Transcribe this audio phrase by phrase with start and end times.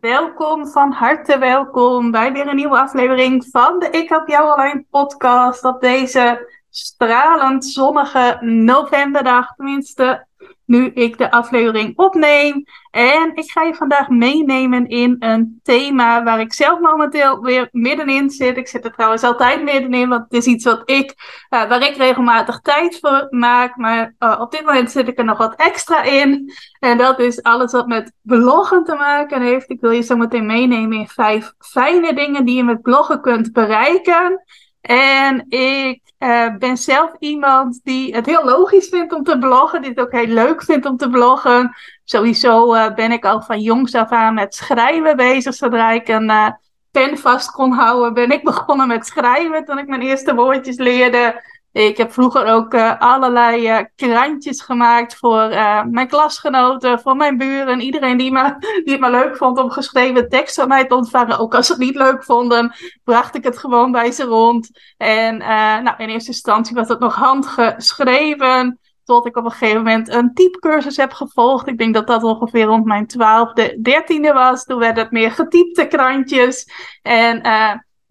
[0.00, 4.84] Welkom, van harte welkom bij weer een nieuwe aflevering van de Ik Help Jou Online
[4.90, 9.54] podcast op deze stralend zonnige novemberdag.
[9.54, 10.26] Tenminste,
[10.70, 12.64] nu ik de aflevering opneem.
[12.90, 18.30] En ik ga je vandaag meenemen in een thema waar ik zelf momenteel weer middenin
[18.30, 18.56] zit.
[18.56, 21.14] Ik zit er trouwens altijd middenin, want het is iets wat ik,
[21.50, 23.76] uh, waar ik regelmatig tijd voor maak.
[23.76, 26.52] Maar uh, op dit moment zit ik er nog wat extra in.
[26.78, 29.70] En dat is alles wat met bloggen te maken heeft.
[29.70, 33.52] Ik wil je zo meteen meenemen in vijf fijne dingen die je met bloggen kunt
[33.52, 34.44] bereiken.
[34.80, 39.90] En ik uh, ben zelf iemand die het heel logisch vindt om te bloggen, die
[39.90, 41.74] het ook heel leuk vindt om te bloggen.
[42.04, 45.54] Sowieso uh, ben ik al van jongs af aan met schrijven bezig.
[45.54, 46.48] Zodra ik een uh,
[46.90, 51.42] pen vast kon houden, ben ik begonnen met schrijven toen ik mijn eerste woordjes leerde.
[51.72, 57.36] Ik heb vroeger ook uh, allerlei uh, krantjes gemaakt voor uh, mijn klasgenoten, voor mijn
[57.36, 57.80] buren.
[57.80, 58.54] Iedereen die, me,
[58.84, 61.38] die het me leuk vond om geschreven tekst van mij te ontvangen.
[61.38, 64.70] Ook als ze het niet leuk vonden, bracht ik het gewoon bij ze rond.
[64.96, 65.36] En
[65.82, 68.78] nou, in eerste instantie was het nog handgeschreven.
[69.04, 71.66] Tot ik op een gegeven moment een typecursus heb gevolgd.
[71.66, 74.64] Ik denk dat dat ongeveer rond mijn twaalfde, dertiende was.
[74.64, 76.66] Toen werden het meer getypte krantjes.
[77.02, 77.42] En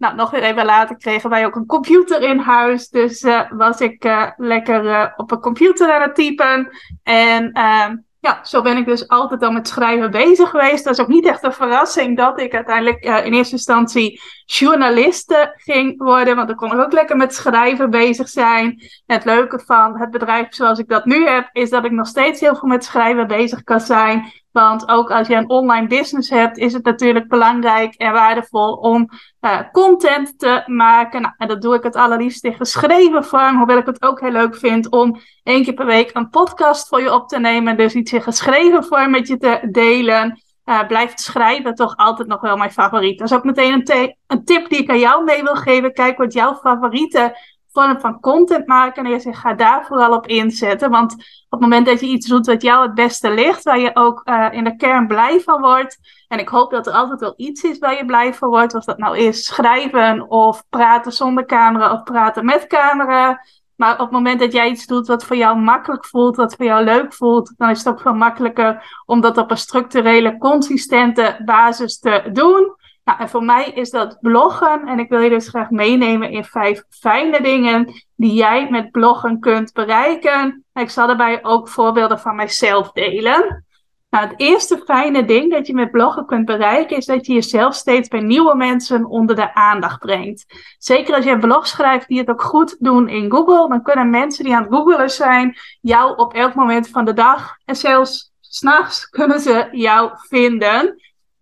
[0.00, 2.88] nou, nog weer even later kregen wij ook een computer in huis.
[2.88, 6.68] Dus uh, was ik uh, lekker uh, op een computer aan het typen.
[7.02, 10.84] En ehm, ja, zo ben ik dus altijd al met schrijven bezig geweest.
[10.84, 15.98] Dat is ook niet echt een verrassing dat ik uiteindelijk in eerste instantie journaliste ging
[15.98, 16.36] worden.
[16.36, 18.82] Want dan kon ik ook lekker met schrijven bezig zijn.
[19.06, 22.40] Het leuke van het bedrijf zoals ik dat nu heb, is dat ik nog steeds
[22.40, 24.32] heel veel met schrijven bezig kan zijn.
[24.52, 29.08] Want ook als je een online business hebt, is het natuurlijk belangrijk en waardevol om
[29.40, 31.22] uh, content te maken.
[31.22, 33.56] Nou, en dat doe ik het allerliefst in geschreven vorm.
[33.56, 37.00] Hoewel ik het ook heel leuk vind om één keer per week een podcast voor
[37.00, 37.76] je op te nemen.
[37.76, 40.40] Dus iets in geschreven vorm met je te delen.
[40.64, 43.18] Uh, blijft schrijven toch altijd nog wel mijn favoriet.
[43.18, 45.92] Dat is ook meteen een, een tip die ik aan jou mee wil geven.
[45.92, 47.36] Kijk wat jouw favoriete
[47.72, 49.04] vorm van content maken.
[49.04, 50.90] En je zegt, ga daar vooral op inzetten.
[50.90, 51.20] Want op
[51.50, 54.46] het moment dat je iets doet wat jou het beste ligt, waar je ook uh,
[54.50, 55.98] in de kern blij van wordt.
[56.28, 58.74] En ik hoop dat er altijd wel iets is waar je blij van wordt.
[58.74, 63.40] Of dat nou is schrijven of praten zonder camera of praten met camera.
[63.76, 66.64] Maar op het moment dat jij iets doet wat voor jou makkelijk voelt, wat voor
[66.66, 71.40] jou leuk voelt, dan is het ook veel makkelijker om dat op een structurele, consistente
[71.44, 72.74] basis te doen.
[73.10, 74.86] Nou, en voor mij is dat bloggen.
[74.86, 79.40] En ik wil je dus graag meenemen in vijf fijne dingen die jij met bloggen
[79.40, 80.64] kunt bereiken.
[80.74, 83.64] ik zal daarbij ook voorbeelden van mijzelf delen.
[84.10, 87.74] Nou, het eerste fijne ding dat je met bloggen kunt bereiken is dat je jezelf
[87.74, 90.46] steeds bij nieuwe mensen onder de aandacht brengt.
[90.78, 94.44] Zeker als je blog schrijft die het ook goed doen in Google, dan kunnen mensen
[94.44, 99.08] die aan het googelen zijn jou op elk moment van de dag en zelfs s'nachts
[99.08, 100.98] kunnen ze jou vinden.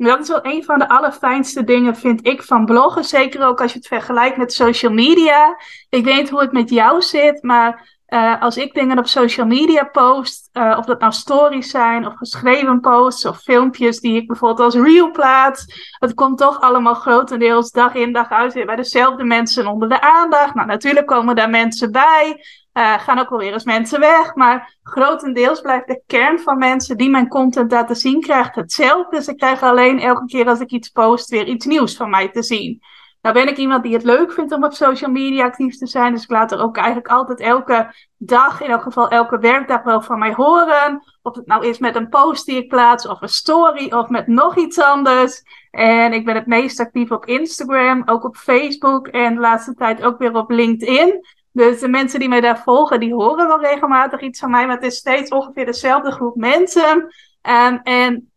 [0.07, 3.05] Dat is wel een van de allerfijnste dingen, vind ik, van bloggen.
[3.05, 5.57] Zeker ook als je het vergelijkt met social media.
[5.89, 9.47] Ik weet niet hoe het met jou zit, maar uh, als ik dingen op social
[9.47, 14.27] media post, uh, of dat nou stories zijn, of geschreven posts, of filmpjes die ik
[14.27, 15.65] bijvoorbeeld als reel plaats,
[15.99, 20.55] het komt toch allemaal grotendeels dag in dag uit bij dezelfde mensen onder de aandacht.
[20.55, 22.45] Nou, natuurlijk komen daar mensen bij,
[22.79, 26.97] uh, gaan ook wel weer eens mensen weg, maar grotendeels blijft de kern van mensen
[26.97, 29.17] die mijn content laten zien, krijgt hetzelfde.
[29.17, 32.29] Dus ik krijg alleen elke keer als ik iets post weer iets nieuws van mij
[32.29, 32.81] te zien.
[33.23, 36.13] Nou ben ik iemand die het leuk vindt om op social media actief te zijn.
[36.13, 40.03] Dus ik laat er ook eigenlijk altijd elke dag, in elk geval elke werkdag wel
[40.03, 41.03] van mij horen.
[41.23, 44.27] Of het nou is met een post die ik plaats, of een story, of met
[44.27, 45.43] nog iets anders.
[45.71, 50.03] En ik ben het meest actief op Instagram, ook op Facebook en de laatste tijd
[50.03, 51.21] ook weer op LinkedIn.
[51.59, 54.67] Dus de mensen die mij daar volgen, die horen wel regelmatig iets van mij.
[54.67, 56.97] Maar het is steeds ongeveer dezelfde groep mensen.
[57.43, 58.33] Um, en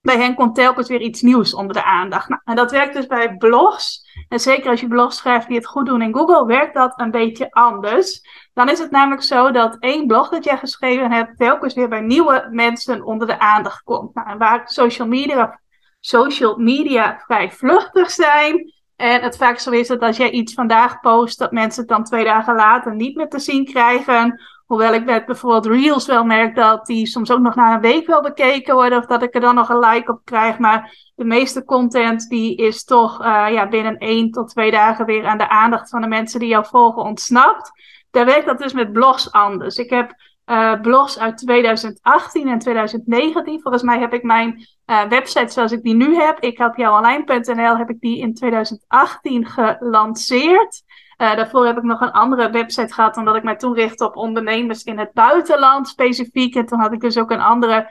[0.00, 2.28] bij hen komt telkens weer iets nieuws onder de aandacht.
[2.28, 4.04] Nou, en dat werkt dus bij blogs.
[4.28, 7.10] En zeker als je blogs schrijft die het goed doen in Google, werkt dat een
[7.10, 8.20] beetje anders.
[8.54, 12.00] Dan is het namelijk zo dat één blog dat jij geschreven hebt, telkens weer bij
[12.00, 14.14] nieuwe mensen onder de aandacht komt.
[14.14, 15.60] Nou, en waar social media,
[16.00, 18.72] social media vrij vluchtig zijn.
[18.96, 22.04] En het vaak zo is dat als jij iets vandaag post, dat mensen het dan
[22.04, 24.40] twee dagen later niet meer te zien krijgen.
[24.66, 28.06] Hoewel ik met bijvoorbeeld Reels wel merk dat die soms ook nog na een week
[28.06, 28.98] wel bekeken worden.
[28.98, 30.58] Of dat ik er dan nog een like op krijg.
[30.58, 35.26] Maar de meeste content die is toch uh, ja, binnen één tot twee dagen weer
[35.26, 37.70] aan de aandacht van de mensen die jou volgen ontsnapt.
[38.10, 39.76] Daar werkt dat dus met blogs anders.
[39.76, 40.14] Ik heb
[40.46, 43.60] uh, blogs uit 2018 en 2019.
[43.60, 47.76] Volgens mij heb ik mijn uh, website zoals ik die nu heb, ik heb online.nl,
[47.76, 50.82] heb ik die in 2018 gelanceerd.
[51.22, 54.16] Uh, daarvoor heb ik nog een andere website gehad, omdat ik mij toen richtte op
[54.16, 56.54] ondernemers in het buitenland specifiek.
[56.54, 57.90] En toen had ik dus ook een andere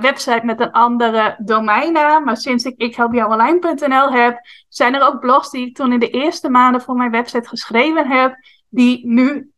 [0.00, 2.24] website met een andere domeinnaam.
[2.24, 6.48] Maar sinds ik ikhelpjouonline.nl heb, zijn er ook blogs die ik toen in de eerste
[6.48, 8.34] maanden voor mijn website geschreven heb,
[8.68, 9.52] die nu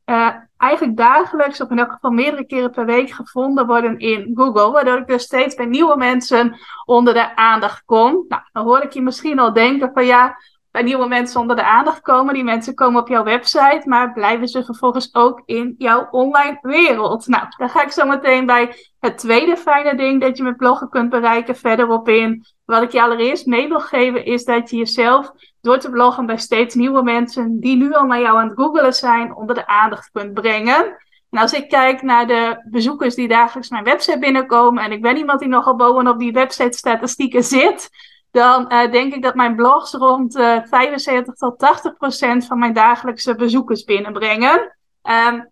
[0.61, 4.71] eigenlijk dagelijks, of in elk geval meerdere keren per week, gevonden worden in Google.
[4.71, 8.25] Waardoor ik dus steeds bij nieuwe mensen onder de aandacht kom.
[8.29, 10.37] Nou, dan hoor ik je misschien al denken van ja,
[10.71, 12.35] bij nieuwe mensen onder de aandacht komen.
[12.35, 17.27] Die mensen komen op jouw website, maar blijven ze vervolgens ook in jouw online wereld.
[17.27, 20.89] Nou, daar ga ik zo meteen bij het tweede fijne ding dat je met bloggen
[20.89, 22.45] kunt bereiken verder op in.
[22.65, 26.39] Wat ik je allereerst mee wil geven is dat je jezelf door te bloggen bij
[26.39, 30.11] steeds nieuwe mensen die nu al naar jou aan het googelen zijn, onder de aandacht
[30.12, 30.97] kunt brengen.
[31.31, 35.17] En als ik kijk naar de bezoekers die dagelijks mijn website binnenkomen, en ik ben
[35.17, 37.91] iemand die nogal bovenop die website statistieken zit,
[38.31, 42.59] dan uh, denk ik dat mijn blogs rond uh, eh, 75 tot 80 procent van
[42.59, 44.77] mijn dagelijkse bezoekers binnenbrengen.
[45.03, 45.50] Um,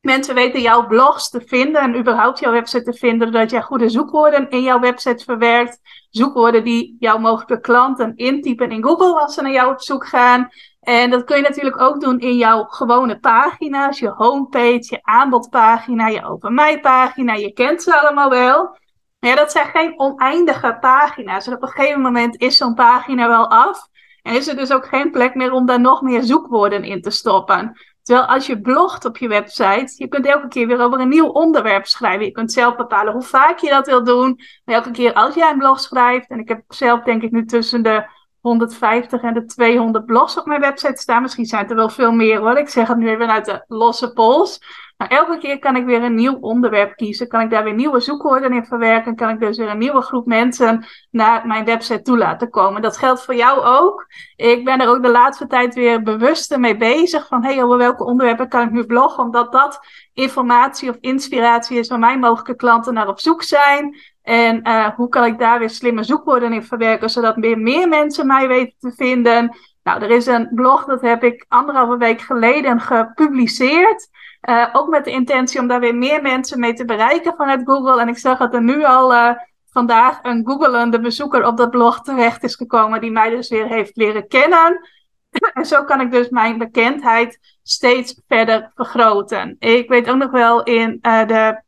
[0.00, 3.88] mensen weten jouw blogs te vinden en überhaupt jouw website te vinden, doordat jij goede
[3.88, 5.80] zoekwoorden in jouw website verwerkt.
[6.10, 10.48] Zoekwoorden die jouw mogelijke klanten intypen in Google als ze naar jou op zoek gaan.
[10.80, 16.08] En dat kun je natuurlijk ook doen in jouw gewone pagina's, je homepage, je aanbodpagina,
[16.08, 17.34] je open mij pagina.
[17.34, 18.78] Je kent ze allemaal wel.
[19.18, 21.46] Ja, dat zijn geen oneindige pagina's.
[21.46, 23.88] En op een gegeven moment is zo'n pagina wel af.
[24.22, 27.10] En is er dus ook geen plek meer om daar nog meer zoekwoorden in te
[27.10, 27.76] stoppen.
[28.10, 31.26] Terwijl als je blogt op je website, je kunt elke keer weer over een nieuw
[31.26, 32.24] onderwerp schrijven.
[32.24, 34.40] Je kunt zelf bepalen hoe vaak je dat wil doen.
[34.64, 37.44] Maar elke keer als jij een blog schrijft, en ik heb zelf denk ik nu
[37.44, 38.04] tussen de
[38.40, 41.22] 150 en de 200 blogs op mijn website staan.
[41.22, 42.58] Misschien zijn het er wel veel meer hoor.
[42.58, 44.60] Ik zeg het nu even uit de losse pols.
[44.96, 47.28] Nou, elke keer kan ik weer een nieuw onderwerp kiezen.
[47.28, 49.16] Kan ik daar weer nieuwe zoekwoorden in verwerken.
[49.16, 52.82] Kan ik dus weer een nieuwe groep mensen naar mijn website toe laten komen.
[52.82, 54.06] Dat geldt voor jou ook.
[54.36, 57.26] Ik ben er ook de laatste tijd weer bewust mee bezig.
[57.26, 59.24] Van hey, over welke onderwerpen kan ik nu bloggen?
[59.24, 59.80] Omdat dat
[60.14, 63.96] informatie of inspiratie is waar mijn mogelijke klanten naar op zoek zijn.
[64.30, 68.26] En uh, hoe kan ik daar weer slimme zoekwoorden in verwerken, zodat meer, meer mensen
[68.26, 69.56] mij weten te vinden.
[69.82, 74.08] Nou, er is een blog, dat heb ik anderhalve week geleden gepubliceerd.
[74.48, 78.00] Uh, ook met de intentie om daar weer meer mensen mee te bereiken vanuit Google.
[78.00, 79.30] En ik zag dat er nu al uh,
[79.70, 83.96] vandaag een googelende bezoeker op dat blog terecht is gekomen, die mij dus weer heeft
[83.96, 84.88] leren kennen.
[85.54, 89.56] en zo kan ik dus mijn bekendheid steeds verder vergroten.
[89.58, 91.62] Ik weet ook nog wel in de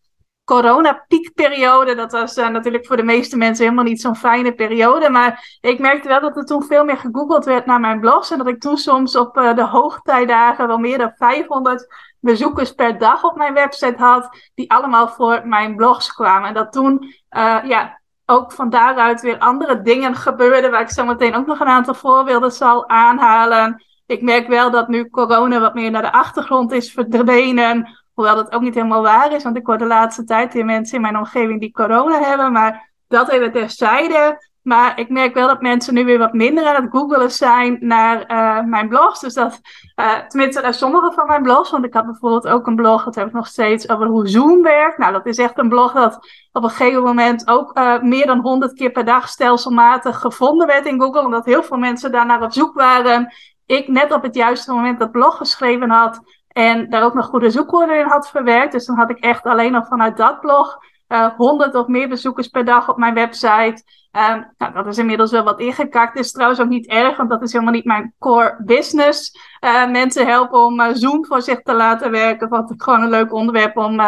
[0.53, 1.95] corona-piekperiode.
[1.95, 5.11] Dat was uh, natuurlijk voor de meeste mensen helemaal niet zo'n fijne periode.
[5.11, 8.31] Maar ik merkte wel dat er toen veel meer gegoogeld werd naar mijn blogs.
[8.31, 11.87] En dat ik toen soms op uh, de hoogtijdagen wel meer dan 500
[12.21, 14.51] bezoekers per dag op mijn website had.
[14.55, 16.49] Die allemaal voor mijn blogs kwamen.
[16.49, 20.71] En dat toen, uh, ja, ook van daaruit weer andere dingen gebeurden.
[20.71, 23.85] Waar ik zo meteen ook nog een aantal voorbeelden zal aanhalen.
[24.07, 28.02] Ik merk wel dat nu corona wat meer naar de achtergrond is verdwenen.
[28.15, 30.97] Hoewel dat ook niet helemaal waar is, want ik hoor de laatste tijd weer mensen
[30.97, 32.53] in mijn omgeving die corona hebben.
[32.53, 34.51] Maar dat even terzijde.
[34.63, 38.31] Maar ik merk wel dat mensen nu weer wat minder aan het googelen zijn naar
[38.31, 39.21] uh, mijn blogs.
[39.21, 39.61] Dus dat,
[39.97, 41.71] uh, tenminste sommige van mijn blogs.
[41.71, 44.63] Want ik had bijvoorbeeld ook een blog, dat heb ik nog steeds, over hoe Zoom
[44.63, 44.99] werkt.
[44.99, 46.15] Nou, dat is echt een blog dat
[46.53, 50.87] op een gegeven moment ook uh, meer dan 100 keer per dag stelselmatig gevonden werd
[50.87, 51.25] in Google.
[51.25, 53.35] Omdat heel veel mensen daarnaar op zoek waren.
[53.67, 56.21] Ik net op het juiste moment dat blog geschreven had.
[56.53, 58.73] En daar ook nog goede zoekwoorden in had verwerkt.
[58.73, 60.79] Dus dan had ik echt alleen nog vanuit dat blog
[61.09, 63.83] uh, 100 of meer bezoekers per dag op mijn website.
[64.13, 66.17] Um, nou, dat is inmiddels wel wat ingekakt.
[66.17, 69.39] Is trouwens ook niet erg, want dat is helemaal niet mijn core business.
[69.65, 72.49] Uh, mensen helpen om uh, Zoom voor zich te laten werken.
[72.49, 74.01] Wat gewoon een leuk onderwerp om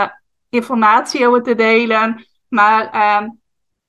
[0.48, 2.26] informatie over te delen.
[2.48, 3.28] Maar ehm,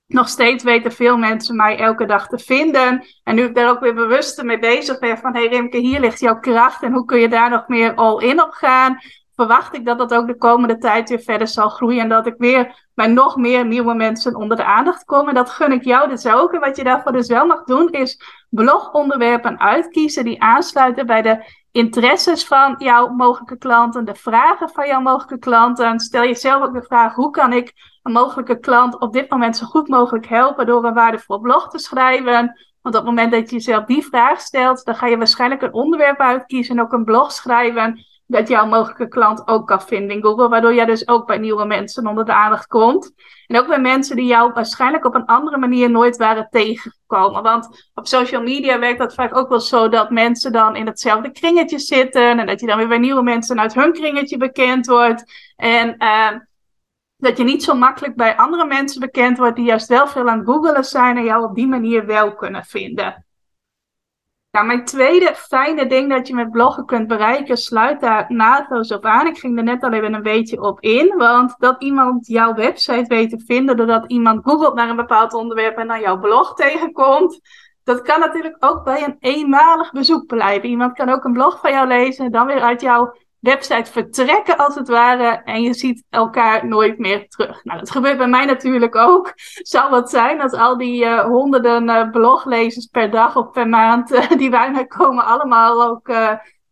[0.06, 3.06] nog steeds weten veel mensen mij elke dag te vinden.
[3.22, 5.34] En nu ik daar ook weer bewust mee bezig ben van...
[5.34, 8.24] hé hey Rimke, hier ligt jouw kracht en hoe kun je daar nog meer all
[8.24, 8.98] in op gaan...
[9.36, 12.00] verwacht ik dat dat ook de komende tijd weer verder zal groeien...
[12.00, 15.28] en dat ik weer bij nog meer nieuwe mensen onder de aandacht kom.
[15.28, 16.52] En dat gun ik jou dus ook.
[16.52, 20.24] En wat je daarvoor dus wel mag doen is blogonderwerpen uitkiezen...
[20.24, 26.00] die aansluiten bij de interesses van jouw mogelijke klanten, de vragen van jouw mogelijke klanten.
[26.00, 29.66] Stel jezelf ook de vraag: hoe kan ik een mogelijke klant op dit moment zo
[29.66, 32.64] goed mogelijk helpen door een waardevol blog te schrijven?
[32.82, 35.72] Want op het moment dat je jezelf die vraag stelt, dan ga je waarschijnlijk een
[35.72, 40.22] onderwerp uitkiezen en ook een blog schrijven dat jouw mogelijke klant ook kan vinden in
[40.22, 43.12] Google, waardoor jij dus ook bij nieuwe mensen onder de aandacht komt.
[43.46, 47.42] En ook bij mensen die jou waarschijnlijk op een andere manier nooit waren tegengekomen.
[47.42, 51.30] Want op social media werkt dat vaak ook wel zo dat mensen dan in hetzelfde
[51.30, 55.52] kringetje zitten en dat je dan weer bij nieuwe mensen uit hun kringetje bekend wordt.
[55.56, 56.30] En uh,
[57.16, 60.38] dat je niet zo makkelijk bij andere mensen bekend wordt die juist wel veel aan
[60.38, 63.25] het googelen zijn en jou op die manier wel kunnen vinden.
[64.64, 69.26] Mijn tweede fijne ding dat je met bloggen kunt bereiken, sluit daar naadloos op aan.
[69.26, 73.04] Ik ging er net al even een beetje op in, want dat iemand jouw website
[73.08, 77.40] weet te vinden doordat iemand googelt naar een bepaald onderwerp en dan jouw blog tegenkomt,
[77.84, 80.68] dat kan natuurlijk ook bij een eenmalig bezoek blijven.
[80.68, 83.14] Iemand kan ook een blog van jou lezen en dan weer uit jouw
[83.46, 87.64] website vertrekken als het ware en je ziet elkaar nooit meer terug.
[87.64, 89.32] Nou, dat gebeurt bij mij natuurlijk ook.
[89.72, 94.12] Zou wat zijn als al die uh, honderden uh, bloglezers per dag of per maand
[94.12, 96.10] uh, die bij mij komen allemaal ook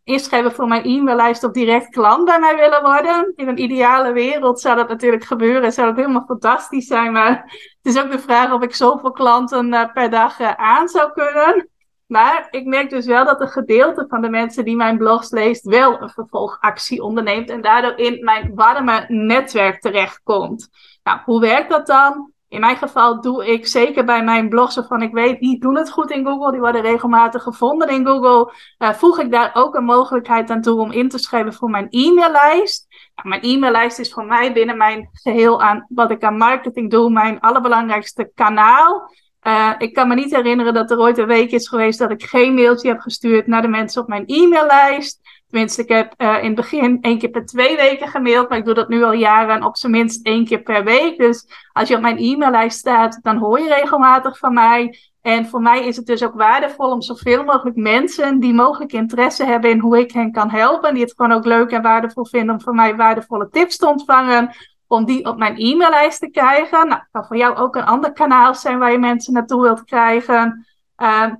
[0.04, 3.32] inschrijven voor mijn e-maillijst of direct klant bij mij willen worden.
[3.36, 5.72] In een ideale wereld zou dat natuurlijk gebeuren.
[5.72, 7.12] Zou dat helemaal fantastisch zijn.
[7.12, 7.42] Maar
[7.82, 11.68] het is ook de vraag of ik zoveel klanten per dag aan zou kunnen.
[12.14, 15.64] Maar ik merk dus wel dat een gedeelte van de mensen die mijn blogs leest
[15.64, 20.68] wel een vervolgactie onderneemt en daardoor in mijn warme netwerk terechtkomt.
[21.02, 22.32] Nou, hoe werkt dat dan?
[22.48, 25.90] In mijn geval doe ik zeker bij mijn blogs waarvan ik weet, die doen het
[25.90, 28.52] goed in Google, die worden regelmatig gevonden in Google.
[28.78, 31.86] Uh, voeg ik daar ook een mogelijkheid aan toe om in te schrijven voor mijn
[31.90, 32.86] e-maillijst.
[33.14, 37.10] Nou, mijn e-maillijst is voor mij binnen mijn geheel aan wat ik aan marketing doe,
[37.10, 39.10] mijn allerbelangrijkste kanaal.
[39.46, 42.22] Uh, ik kan me niet herinneren dat er ooit een week is geweest dat ik
[42.22, 45.20] geen mailtje heb gestuurd naar de mensen op mijn e-maillijst.
[45.48, 48.64] Tenminste, ik heb uh, in het begin één keer per twee weken gemaild, maar ik
[48.64, 51.18] doe dat nu al jaren op zijn minst één keer per week.
[51.18, 54.98] Dus als je op mijn e-maillijst staat, dan hoor je regelmatig van mij.
[55.22, 59.44] En voor mij is het dus ook waardevol om zoveel mogelijk mensen die mogelijk interesse
[59.44, 62.54] hebben in hoe ik hen kan helpen, die het gewoon ook leuk en waardevol vinden
[62.54, 64.50] om van mij waardevolle tips te ontvangen,
[64.94, 66.88] om die op mijn e-maillijst te krijgen.
[66.88, 70.66] Nou, kan voor jou ook een ander kanaal zijn waar je mensen naartoe wilt krijgen.
[70.98, 71.32] Uh,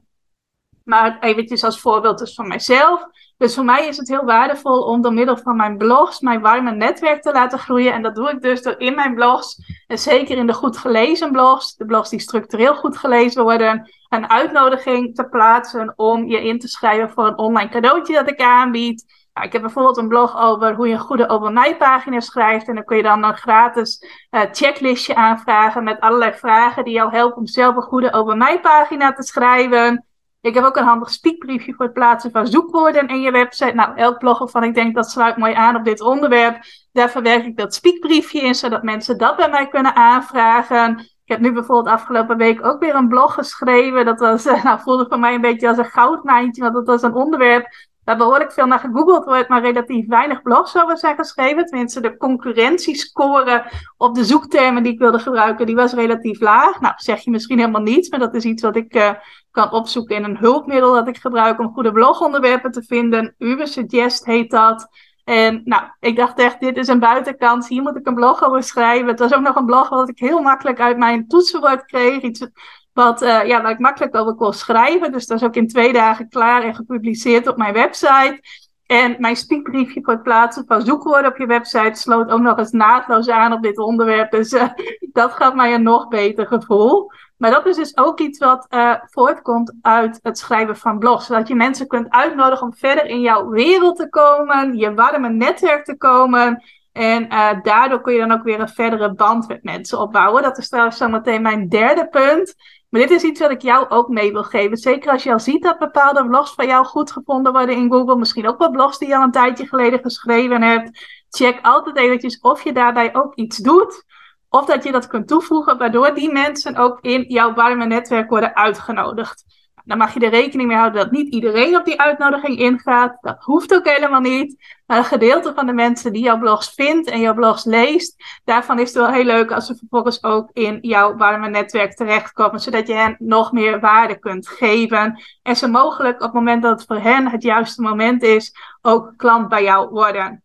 [0.84, 3.06] maar eventjes als voorbeeld dus van mijzelf.
[3.36, 6.70] Dus voor mij is het heel waardevol om door middel van mijn blogs mijn warme
[6.70, 7.92] netwerk te laten groeien.
[7.92, 11.32] En dat doe ik dus door in mijn blogs, en zeker in de goed gelezen
[11.32, 16.58] blogs, de blogs die structureel goed gelezen worden, een uitnodiging te plaatsen om je in
[16.58, 19.23] te schrijven voor een online cadeautje dat ik aanbied.
[19.42, 22.68] Ik heb bijvoorbeeld een blog over hoe je een goede over mij pagina schrijft.
[22.68, 27.10] En dan kun je dan een gratis uh, checklistje aanvragen met allerlei vragen die jou
[27.10, 30.06] helpen om zelf een goede over mij pagina te schrijven.
[30.40, 33.72] Ik heb ook een handig speakbriefje voor het plaatsen van zoekwoorden in je website.
[33.72, 36.58] Nou, elk blog waarvan ik denk dat sluit mooi aan op dit onderwerp.
[36.92, 40.98] Daar verwerk ik dat speakbriefje in, zodat mensen dat bij mij kunnen aanvragen.
[40.98, 44.04] Ik heb nu bijvoorbeeld afgelopen week ook weer een blog geschreven.
[44.04, 47.14] Dat was, nou, voelde voor mij een beetje als een goudmijntje, want dat was een
[47.14, 47.66] onderwerp
[48.04, 51.64] daar behoorlijk veel naar gegoogeld wordt, maar relatief weinig blogs over zijn geschreven.
[51.64, 56.80] Tenminste, de concurrentiescore op de zoektermen die ik wilde gebruiken, die was relatief laag.
[56.80, 59.10] Nou, zeg je misschien helemaal niets, maar dat is iets wat ik uh,
[59.50, 63.34] kan opzoeken in een hulpmiddel dat ik gebruik om goede blogonderwerpen te vinden.
[63.38, 64.88] Ubersuggest heet dat.
[65.24, 67.68] En nou, ik dacht echt, dit is een buitenkans.
[67.68, 69.08] Hier moet ik een blog over schrijven.
[69.08, 72.22] Het was ook nog een blog wat ik heel makkelijk uit mijn toetsenbord kreeg.
[72.22, 72.46] Iets
[72.94, 75.12] wat uh, ja, ik makkelijk over kon schrijven.
[75.12, 78.40] Dus dat is ook in twee dagen klaar en gepubliceerd op mijn website.
[78.86, 82.70] En mijn speakbriefje voor het plaatsen van zoekwoorden op je website sloot ook nog eens
[82.70, 84.30] naadloos aan op dit onderwerp.
[84.30, 84.68] Dus uh,
[85.12, 87.10] dat gaf mij een nog beter gevoel.
[87.36, 91.26] Maar dat is dus ook iets wat uh, voortkomt uit het schrijven van blogs.
[91.26, 95.84] Zodat je mensen kunt uitnodigen om verder in jouw wereld te komen, je warme netwerk
[95.84, 96.62] te komen.
[96.92, 97.28] En
[97.62, 100.42] daardoor kun je dan ook weer een verdere band met mensen opbouwen.
[100.42, 102.54] Dat is trouwens zometeen mijn derde punt.
[102.94, 104.76] Maar dit is iets wat ik jou ook mee wil geven.
[104.76, 108.16] Zeker als je al ziet dat bepaalde blogs van jou goed gevonden worden in Google.
[108.16, 111.04] Misschien ook wel blogs die je al een tijdje geleden geschreven hebt.
[111.28, 114.04] Check altijd eventjes of je daarbij ook iets doet.
[114.48, 118.56] Of dat je dat kunt toevoegen, waardoor die mensen ook in jouw warme netwerk worden
[118.56, 119.44] uitgenodigd.
[119.84, 123.16] Dan mag je er rekening mee houden dat niet iedereen op die uitnodiging ingaat.
[123.20, 124.56] Dat hoeft ook helemaal niet.
[124.86, 128.78] Maar een gedeelte van de mensen die jouw blogs vindt en jouw blogs leest, daarvan
[128.78, 132.86] is het wel heel leuk als ze vervolgens ook in jouw warme netwerk terechtkomen, zodat
[132.86, 135.22] je hen nog meer waarde kunt geven.
[135.42, 139.12] En ze mogelijk op het moment dat het voor hen het juiste moment is, ook
[139.16, 140.42] klant bij jou worden.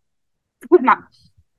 [0.67, 0.97] Nou,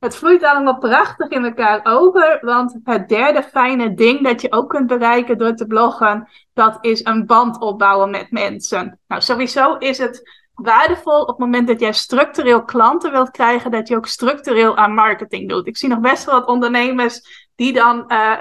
[0.01, 4.69] het vloeit allemaal prachtig in elkaar over, want het derde fijne ding dat je ook
[4.69, 9.01] kunt bereiken door te bloggen, dat is een band opbouwen met mensen.
[9.07, 10.23] Nou, sowieso is het
[10.55, 14.95] waardevol op het moment dat jij structureel klanten wilt krijgen, dat je ook structureel aan
[14.95, 15.67] marketing doet.
[15.67, 18.39] Ik zie nog best wel wat ondernemers die dan uh,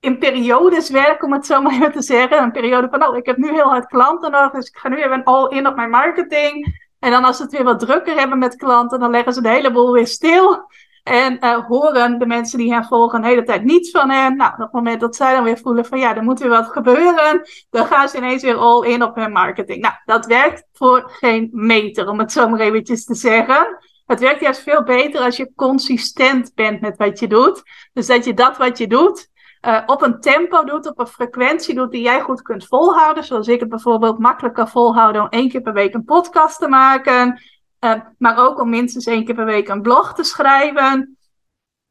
[0.00, 2.42] in periodes werken, om het zo maar te zeggen.
[2.42, 5.02] Een periode van, oh, ik heb nu heel hard klanten nodig, dus ik ga nu
[5.02, 6.80] even all in op mijn marketing.
[7.02, 9.48] En dan als ze het weer wat drukker hebben met klanten, dan leggen ze de
[9.48, 10.66] hele boel weer stil.
[11.02, 14.36] En uh, horen de mensen die hen volgen een hele tijd niets van hen.
[14.36, 16.68] Nou, op het moment dat zij dan weer voelen van ja, er moet weer wat
[16.68, 19.82] gebeuren, dan gaan ze ineens weer all in op hun marketing.
[19.82, 23.78] Nou, dat werkt voor geen meter, om het zo maar eventjes te zeggen.
[24.06, 27.62] Het werkt juist veel beter als je consistent bent met wat je doet.
[27.92, 29.28] Dus dat je dat wat je doet,
[29.66, 33.24] uh, op een tempo doet, op een frequentie doet die jij goed kunt volhouden.
[33.24, 36.68] Zoals ik het bijvoorbeeld makkelijk kan volhouden om één keer per week een podcast te
[36.68, 37.40] maken.
[37.80, 41.16] Uh, maar ook om minstens één keer per week een blog te schrijven.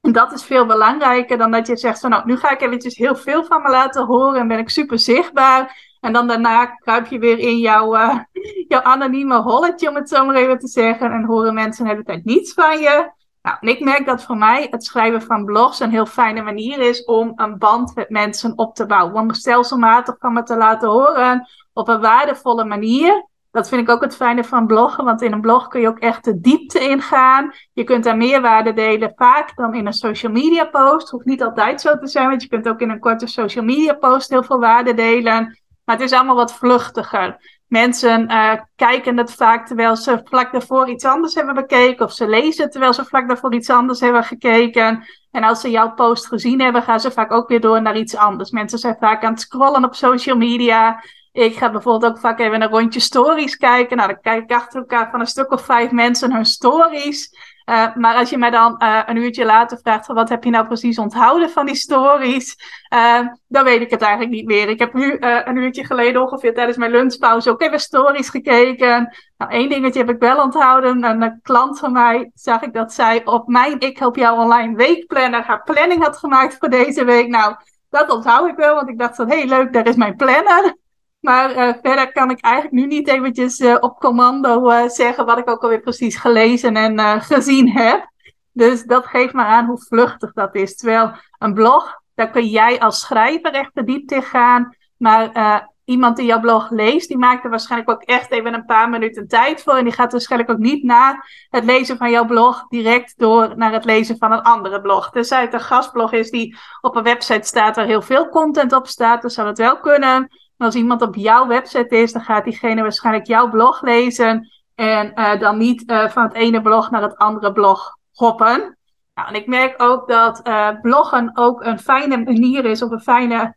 [0.01, 2.96] En dat is veel belangrijker dan dat je zegt van nou, nu ga ik eventjes
[2.96, 5.90] heel veel van me laten horen en ben ik super zichtbaar.
[6.00, 8.20] En dan daarna kruip je weer in jouw, uh,
[8.68, 11.12] jouw anonieme holletje, om het zo maar even te zeggen.
[11.12, 13.12] En horen mensen de hele tijd niets van je.
[13.41, 17.03] Nou, ik merk dat voor mij het schrijven van blogs een heel fijne manier is
[17.03, 19.21] om een band met mensen op te bouwen.
[19.21, 23.29] Om stelselmatig van me te laten horen op een waardevolle manier.
[23.51, 26.00] Dat vind ik ook het fijne van bloggen, want in een blog kun je ook
[26.00, 27.53] echt de diepte ingaan.
[27.74, 31.10] Je kunt daar meer waarde delen, vaak dan in een social media post.
[31.10, 33.93] Hoeft niet altijd zo te zijn, want je kunt ook in een korte social media
[33.93, 35.60] post heel veel waarde delen.
[35.83, 37.60] Maar het is allemaal wat vluchtiger.
[37.72, 42.06] Mensen uh, kijken het vaak terwijl ze vlak daarvoor iets anders hebben bekeken.
[42.06, 45.06] Of ze lezen terwijl ze vlak daarvoor iets anders hebben gekeken.
[45.32, 48.16] En als ze jouw post gezien hebben, gaan ze vaak ook weer door naar iets
[48.16, 48.50] anders.
[48.50, 51.04] Mensen zijn vaak aan het scrollen op social media.
[51.32, 53.98] Ik ga bijvoorbeeld ook vaak even een rondje stories kijken.
[53.98, 57.30] Nou, dan kijk ik achter elkaar van een stuk of vijf mensen hun stories.
[57.72, 60.66] Uh, maar als je mij dan uh, een uurtje later vraagt wat heb je nou
[60.66, 62.58] precies onthouden van die stories,
[62.94, 64.70] uh, dan weet ik het eigenlijk niet meer.
[64.70, 69.16] Ik heb nu een uurtje geleden ongeveer tijdens mijn lunchpauze ook even stories gekeken.
[69.38, 71.04] Nou, één dingetje heb ik wel onthouden.
[71.04, 75.44] Een klant van mij zag ik dat zij op mijn Ik Help Jou Online weekplanner
[75.44, 77.28] haar planning had gemaakt voor deze week.
[77.28, 77.56] Nou,
[77.90, 80.75] dat onthoud ik wel, want ik dacht van hé hey, leuk, daar is mijn planner.
[81.22, 85.38] Maar uh, verder kan ik eigenlijk nu niet eventjes uh, op commando uh, zeggen wat
[85.38, 88.10] ik ook alweer precies gelezen en gezien heb.
[88.51, 90.75] Dus dat geeft me aan hoe vluchtig dat is.
[90.75, 94.75] Terwijl een blog, daar kun jij als schrijver echt de diepte in gaan.
[94.98, 98.90] Maar iemand die jouw blog leest, die maakt er waarschijnlijk ook echt even een paar
[98.90, 99.74] minuten tijd voor.
[99.74, 103.72] En die gaat waarschijnlijk ook niet na het lezen van jouw blog direct door naar
[103.72, 105.10] het lezen van een andere blog.
[105.10, 108.88] Tenzij het een gastblog is die op een website staat waar heel veel content op
[108.88, 110.29] staat, dan zou het wel kunnen
[110.61, 114.50] als iemand op jouw website is, dan gaat diegene waarschijnlijk jouw blog lezen.
[114.75, 118.77] En uh, dan niet uh, van het ene blog naar het andere blog hoppen.
[119.13, 123.01] Nou, en ik merk ook dat uh, bloggen ook een fijne manier is, of een
[123.01, 123.55] fijne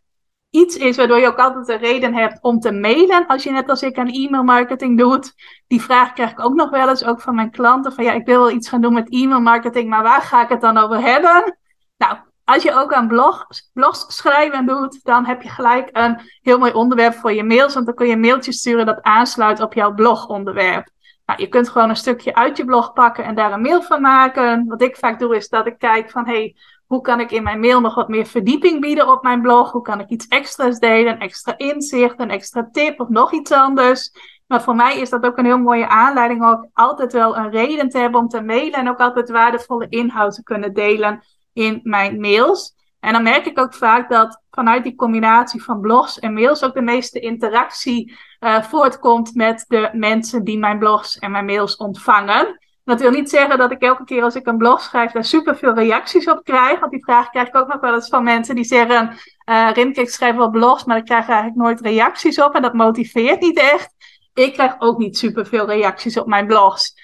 [0.50, 3.26] iets is, waardoor je ook altijd een reden hebt om te mailen.
[3.26, 5.32] Als je net als ik aan e-mail marketing doet.
[5.66, 7.92] Die vraag krijg ik ook nog wel eens, ook van mijn klanten.
[7.92, 10.48] Van ja, ik wil wel iets gaan doen met e-mail marketing, maar waar ga ik
[10.48, 11.58] het dan over hebben?
[11.96, 16.59] Nou, als je ook aan blogs, blogs schrijven doet, dan heb je gelijk een heel
[16.59, 17.74] mooi onderwerp voor je mails.
[17.74, 20.88] Want dan kun je een mailtje sturen dat aansluit op jouw blogonderwerp.
[21.26, 24.00] Nou, je kunt gewoon een stukje uit je blog pakken en daar een mail van
[24.00, 24.66] maken.
[24.66, 27.61] Wat ik vaak doe is dat ik kijk van, hey, hoe kan ik in mijn
[27.61, 29.72] mail nog wat meer verdieping bieden op mijn blog?
[29.72, 34.11] Hoe kan ik iets extra's delen, extra inzicht, een extra tip of nog iets anders?
[34.46, 37.88] Maar voor mij is dat ook een heel mooie aanleiding om altijd wel een reden
[37.88, 41.22] te hebben om te mailen en ook altijd waardevolle inhoud te kunnen delen
[41.54, 42.74] in mijn mails.
[43.00, 46.74] En dan merk ik ook vaak dat vanuit die combinatie van blogs en mails ook
[46.74, 52.58] de meeste interactie uh, voortkomt met de mensen die mijn blogs en mijn mails ontvangen.
[52.84, 55.74] Dat wil niet zeggen dat ik elke keer als ik een blog schrijf daar superveel
[55.74, 56.80] reacties op krijg.
[56.80, 59.16] Want die vraag krijg ik ook nog wel eens van mensen die zeggen...
[59.50, 62.54] Uh, Rimke, ik schrijf wel blogs, maar ik krijg eigenlijk nooit reacties op.
[62.54, 63.94] En dat motiveert niet echt.
[64.34, 66.94] Ik krijg ook niet superveel reacties op mijn blogs.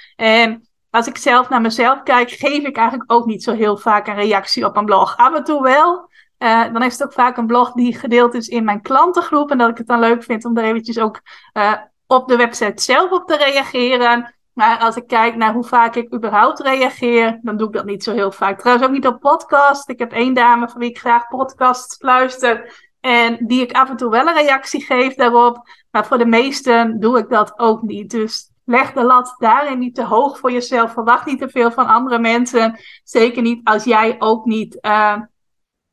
[0.91, 4.15] Als ik zelf naar mezelf kijk, geef ik eigenlijk ook niet zo heel vaak een
[4.15, 5.17] reactie op een blog.
[5.17, 6.09] Af en toe wel.
[6.39, 9.51] Uh, dan is het ook vaak een blog die gedeeld is in mijn klantengroep.
[9.51, 11.21] En dat ik het dan leuk vind om er eventjes ook
[11.53, 11.73] uh,
[12.07, 14.35] op de website zelf op te reageren.
[14.53, 18.05] Maar als ik kijk naar hoe vaak ik überhaupt reageer, dan doe ik dat niet
[18.05, 18.59] zo heel vaak.
[18.59, 19.89] Trouwens ook niet op podcast.
[19.89, 22.89] Ik heb één dame van wie ik graag podcasts luister.
[23.01, 25.69] En die ik af en toe wel een reactie geef daarop.
[25.91, 28.11] Maar voor de meesten doe ik dat ook niet.
[28.11, 30.93] Dus leg de lat daarin niet te hoog voor jezelf.
[30.93, 32.81] Verwacht niet te veel van andere mensen.
[33.05, 35.17] Zeker niet als jij ook niet uh,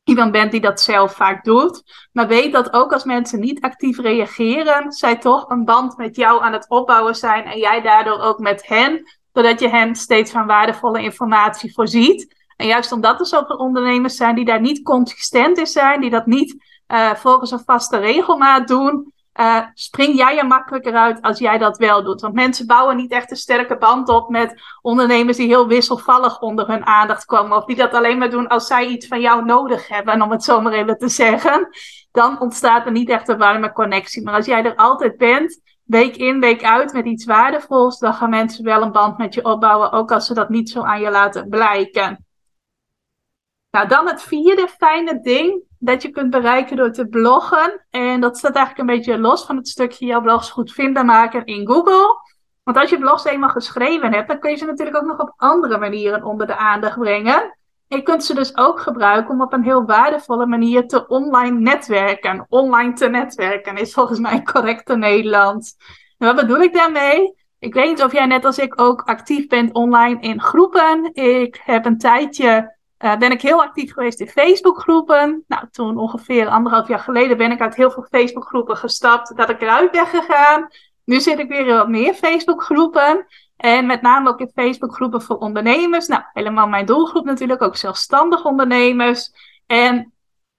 [0.04, 1.82] iemand bent die dat zelf vaak doet.
[2.12, 6.42] Maar weet dat ook als mensen niet actief reageren, zij toch een band met jou
[6.42, 7.44] aan het opbouwen zijn.
[7.44, 12.36] En jij daardoor ook met hen, zodat je hen steeds van waardevolle informatie voorziet.
[12.56, 16.26] En juist omdat er zoveel ondernemers zijn die daar niet consistent in zijn, die dat
[16.26, 16.56] niet
[16.88, 21.78] uh, volgens een vaste regelmaat doen, uh, spring jij er makkelijker uit als jij dat
[21.78, 22.20] wel doet.
[22.20, 26.66] Want mensen bouwen niet echt een sterke band op met ondernemers die heel wisselvallig onder
[26.66, 27.56] hun aandacht komen.
[27.56, 30.44] Of die dat alleen maar doen als zij iets van jou nodig hebben, om het
[30.44, 31.68] zo maar even te zeggen.
[32.12, 34.22] Dan ontstaat er niet echt een warme connectie.
[34.22, 38.30] Maar als jij er altijd bent, week in, week uit met iets waardevols, dan gaan
[38.30, 41.10] mensen wel een band met je opbouwen, ook als ze dat niet zo aan je
[41.10, 42.27] laten blijken.
[43.70, 47.86] Nou, dan het vierde fijne ding dat je kunt bereiken door te bloggen.
[47.90, 51.44] En dat staat eigenlijk een beetje los van het stukje jouw blogs goed vindbaar maken
[51.44, 52.20] in Google.
[52.64, 55.32] Want als je blogs eenmaal geschreven hebt, dan kun je ze natuurlijk ook nog op
[55.36, 57.56] andere manieren onder de aandacht brengen.
[57.88, 61.58] En je kunt ze dus ook gebruiken om op een heel waardevolle manier te online
[61.58, 62.46] netwerken.
[62.48, 65.76] Online te netwerken is volgens mij correcte Nederlands.
[66.18, 67.34] En wat bedoel ik daarmee?
[67.58, 71.14] Ik weet niet of jij net als ik ook actief bent online in groepen.
[71.14, 75.44] Ik heb een tijdje uh, ben ik heel actief geweest in Facebookgroepen.
[75.46, 79.62] Nou, toen ongeveer anderhalf jaar geleden ben ik uit heel veel Facebookgroepen gestapt, dat ik
[79.62, 80.68] eruit ben gegaan.
[81.04, 83.26] Nu zit ik weer in wat meer Facebookgroepen.
[83.56, 86.06] En met name ook in Facebookgroepen voor ondernemers.
[86.06, 89.30] Nou, helemaal mijn doelgroep natuurlijk, ook zelfstandig ondernemers.
[89.66, 90.12] En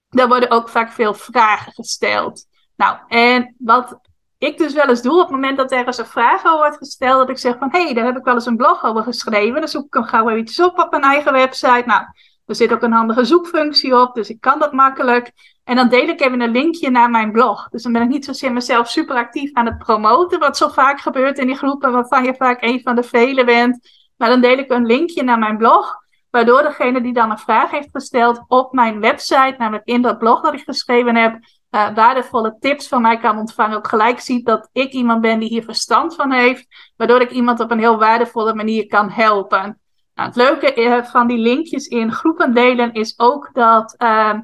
[0.08, 2.46] daar worden ook vaak veel vragen gesteld.
[2.76, 4.00] Nou, en wat
[4.38, 6.76] ik dus wel eens doe op het moment dat er eens een vraag over wordt
[6.76, 9.02] gesteld, dat ik zeg van, hé, hey, daar heb ik wel eens een blog over
[9.02, 9.60] geschreven.
[9.60, 11.82] Dan zoek ik hem gauw eventjes op op mijn eigen website.
[11.86, 12.04] Nou,
[12.50, 15.32] er zit ook een handige zoekfunctie op, dus ik kan dat makkelijk.
[15.64, 17.68] En dan deel ik even een linkje naar mijn blog.
[17.68, 21.00] Dus dan ben ik niet zozeer mezelf super actief aan het promoten, wat zo vaak
[21.00, 23.88] gebeurt in die groepen waarvan je vaak een van de velen bent.
[24.16, 25.96] Maar dan deel ik een linkje naar mijn blog,
[26.30, 30.40] waardoor degene die dan een vraag heeft gesteld op mijn website, namelijk in dat blog
[30.40, 31.38] dat ik geschreven heb,
[31.70, 33.76] uh, waardevolle tips van mij kan ontvangen.
[33.76, 37.60] Ook gelijk ziet dat ik iemand ben die hier verstand van heeft, waardoor ik iemand
[37.60, 39.79] op een heel waardevolle manier kan helpen.
[40.20, 44.34] Nou, het leuke eh, van die linkjes in groepen delen is ook dat uh,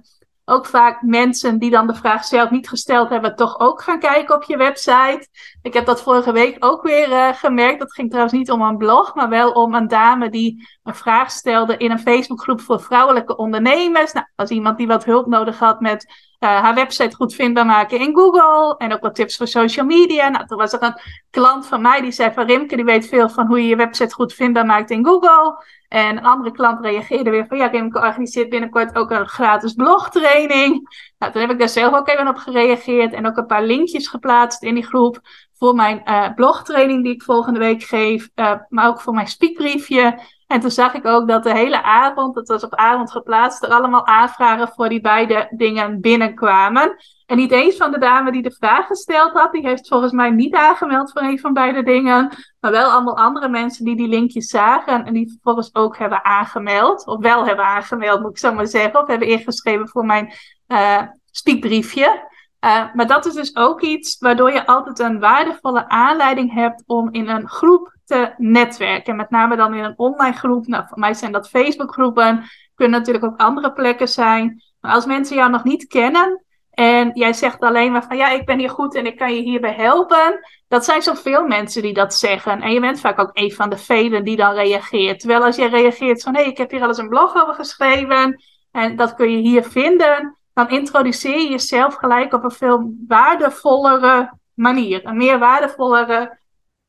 [0.48, 4.34] ook vaak mensen die dan de vraag zelf niet gesteld hebben, toch ook gaan kijken
[4.34, 5.28] op je website.
[5.62, 7.78] Ik heb dat vorige week ook weer uh, gemerkt.
[7.78, 11.30] Dat ging trouwens niet om een blog, maar wel om een dame die een vraag
[11.30, 14.12] stelde in een Facebookgroep voor vrouwelijke ondernemers.
[14.12, 16.04] Nou, als iemand die wat hulp nodig had met
[16.40, 18.74] uh, haar website goed vindbaar maken in Google.
[18.78, 20.28] En ook wat tips voor social media.
[20.28, 23.28] Nou, toen was er een klant van mij die zei van Rimke, die weet veel
[23.28, 25.64] van hoe je je website goed vindbaar maakt in Google.
[25.88, 30.88] En een andere klant reageerde weer van ja, Rimke organiseert binnenkort ook een gratis blogtraining.
[31.18, 34.08] Nou, toen heb ik daar zelf ook even op gereageerd en ook een paar linkjes
[34.08, 35.20] geplaatst in die groep
[35.58, 40.18] voor mijn uh, blogtraining die ik volgende week geef, uh, maar ook voor mijn speakbriefje.
[40.46, 43.70] En toen zag ik ook dat de hele avond, dat was op avond geplaatst, er
[43.70, 46.96] allemaal aanvragen voor die beide dingen binnenkwamen.
[47.26, 50.30] En niet eens van de dame die de vraag gesteld had, die heeft volgens mij
[50.30, 52.32] niet aangemeld voor een van beide dingen.
[52.60, 57.06] Maar wel allemaal andere mensen die die linkjes zagen en die vervolgens ook hebben aangemeld.
[57.06, 59.00] Of wel hebben aangemeld, moet ik zo maar zeggen.
[59.00, 60.32] Of hebben ingeschreven voor mijn
[60.68, 62.34] uh, speakbriefje.
[62.66, 67.08] Uh, maar dat is dus ook iets waardoor je altijd een waardevolle aanleiding hebt om
[67.12, 69.16] in een groep te netwerken.
[69.16, 70.66] Met name dan in een online groep.
[70.66, 72.44] Nou, voor mij zijn dat Facebookgroepen.
[72.74, 74.62] Kunnen natuurlijk ook andere plekken zijn.
[74.80, 78.46] Maar als mensen jou nog niet kennen en jij zegt alleen maar van ja, ik
[78.46, 80.40] ben hier goed en ik kan je hierbij helpen.
[80.68, 82.62] Dat zijn zoveel mensen die dat zeggen.
[82.62, 85.20] En je bent vaak ook een van de velen die dan reageert.
[85.20, 87.54] Terwijl als je reageert van hé, hey, ik heb hier al eens een blog over
[87.54, 88.44] geschreven.
[88.70, 90.36] En dat kun je hier vinden.
[90.56, 95.06] Dan introduceer je jezelf gelijk op een veel waardevollere manier.
[95.06, 96.38] Een meer waardevollere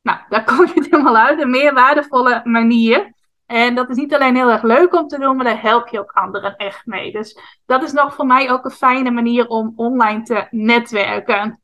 [0.07, 1.41] nou, daar kom je het helemaal uit.
[1.41, 3.13] Een meer waardevolle manier.
[3.45, 5.99] En dat is niet alleen heel erg leuk om te doen, maar daar help je
[5.99, 7.11] ook anderen echt mee.
[7.11, 11.61] Dus dat is nog voor mij ook een fijne manier om online te netwerken.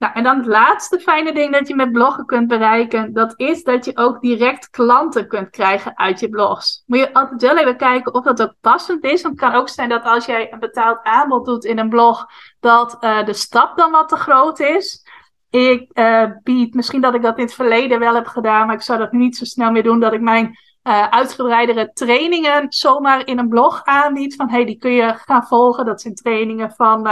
[0.00, 3.62] Nou, en dan het laatste fijne ding dat je met bloggen kunt bereiken, dat is
[3.62, 6.82] dat je ook direct klanten kunt krijgen uit je blogs.
[6.86, 9.22] Moet je altijd wel even kijken of dat ook passend is.
[9.22, 12.26] Want het kan ook zijn dat als jij een betaald aanbod doet in een blog,
[12.60, 15.06] dat uh, de stap dan wat te groot is.
[15.50, 18.82] Ik uh, bied, misschien dat ik dat in het verleden wel heb gedaan, maar ik
[18.82, 23.38] zou dat niet zo snel meer doen, dat ik mijn uh, uitgebreidere trainingen zomaar in
[23.38, 24.34] een blog aanbied.
[24.34, 25.84] Van hey, die kun je gaan volgen.
[25.84, 27.08] Dat zijn trainingen van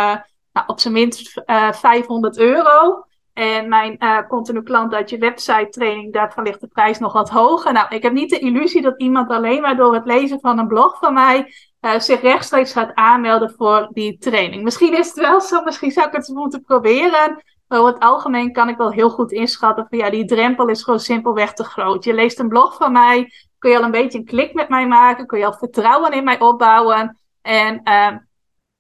[0.59, 3.03] nou, op zijn minst 500 euro.
[3.33, 7.73] En mijn continu klant uit je website training, daarvan ligt de prijs nog wat hoger.
[7.73, 10.67] Nou, ik heb niet de illusie dat iemand alleen maar door het lezen van een
[10.67, 11.53] blog van mij
[11.99, 14.63] zich rechtstreeks gaat aanmelden voor die training.
[14.63, 17.43] Misschien is het wel zo, misschien zou ik het moeten proberen.
[17.69, 20.83] Maar over het algemeen kan ik wel heel goed inschatten van ja, die drempel is
[20.83, 22.05] gewoon simpelweg te groot.
[22.05, 24.87] Je leest een blog van mij, kun je al een beetje een klik met mij
[24.87, 27.19] maken, kun je al vertrouwen in mij opbouwen.
[27.43, 28.17] En uh,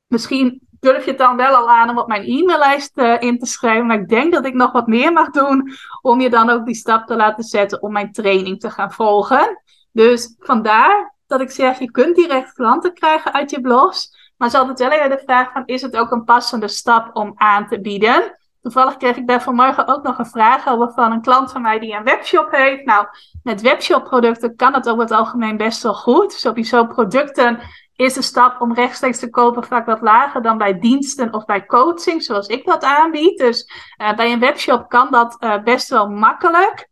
[0.06, 3.46] misschien durf je het dan wel al aan om op mijn e-maillijst uh, in te
[3.46, 3.86] schrijven.
[3.86, 6.74] Maar ik denk dat ik nog wat meer mag doen om je dan ook die
[6.74, 9.62] stap te laten zetten om mijn training te gaan volgen.
[9.92, 14.16] Dus vandaar dat ik zeg, je kunt direct klanten krijgen uit je blogs.
[14.36, 17.32] Maar ze altijd wel even de vraag van, is het ook een passende stap om
[17.36, 18.36] aan te bieden?
[18.60, 21.78] Toevallig kreeg ik daar vanmorgen ook nog een vraag over van een klant van mij
[21.78, 22.84] die een webshop heeft.
[22.84, 23.06] Nou,
[23.42, 26.32] met webshop producten kan het over het algemeen best wel goed.
[26.32, 27.60] Sowieso producten
[27.98, 31.66] is de stap om rechtstreeks te kopen vaak wat lager dan bij diensten of bij
[31.66, 33.38] coaching, zoals ik dat aanbied.
[33.38, 33.70] Dus
[34.02, 36.88] uh, bij een webshop kan dat uh, best wel makkelijk.